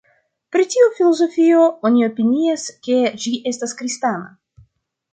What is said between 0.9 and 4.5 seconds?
filozofio oni opinias, ke ĝi estas kristana.